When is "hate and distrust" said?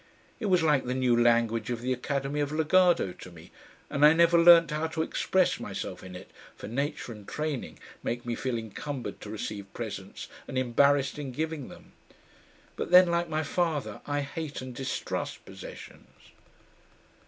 14.21-15.45